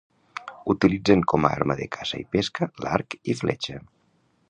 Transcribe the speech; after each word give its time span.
Utilitzen 0.73 1.21
com 1.33 1.45
a 1.45 1.53
arma 1.59 1.77
de 1.83 1.87
caça 1.99 2.23
i 2.25 2.27
pesca 2.37 2.71
l'arc 2.87 3.19
i 3.35 3.41
fletxa. 3.45 3.83